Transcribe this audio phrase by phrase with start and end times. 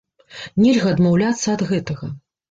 [0.63, 2.09] Нельга адмаўляцца ад гэтага.